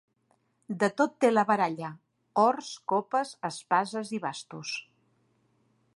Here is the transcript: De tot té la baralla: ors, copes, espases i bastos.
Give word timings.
De 0.83 0.87
tot 1.01 1.13
té 1.25 1.29
la 1.31 1.43
baralla: 1.49 1.91
ors, 2.45 2.71
copes, 2.93 3.35
espases 3.53 4.15
i 4.21 4.25
bastos. 4.25 4.77